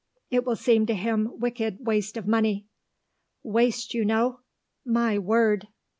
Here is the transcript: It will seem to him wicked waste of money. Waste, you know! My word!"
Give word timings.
It 0.31 0.45
will 0.45 0.55
seem 0.55 0.87
to 0.87 0.95
him 0.95 1.29
wicked 1.37 1.85
waste 1.85 2.17
of 2.17 2.25
money. 2.27 2.65
Waste, 3.43 3.93
you 3.93 4.03
know! 4.03 4.39
My 4.83 5.19
word!" 5.19 5.67